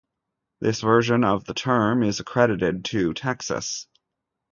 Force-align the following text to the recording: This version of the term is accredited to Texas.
This 0.61 0.81
version 0.81 1.23
of 1.23 1.45
the 1.45 1.53
term 1.53 2.01
is 2.01 2.19
accredited 2.19 2.85
to 2.85 3.13
Texas. 3.13 3.85